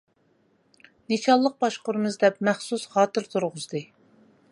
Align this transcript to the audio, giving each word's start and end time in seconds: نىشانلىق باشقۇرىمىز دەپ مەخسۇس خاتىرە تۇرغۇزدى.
نىشانلىق 1.13 1.59
باشقۇرىمىز 1.65 2.17
دەپ 2.23 2.41
مەخسۇس 2.49 2.87
خاتىرە 2.95 3.31
تۇرغۇزدى. 3.35 3.83